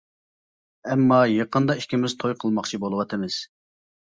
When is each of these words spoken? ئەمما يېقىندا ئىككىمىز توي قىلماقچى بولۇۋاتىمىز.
ئەمما 0.87 1.19
يېقىندا 1.31 1.75
ئىككىمىز 1.83 2.17
توي 2.25 2.35
قىلماقچى 2.45 2.81
بولۇۋاتىمىز. 2.89 3.39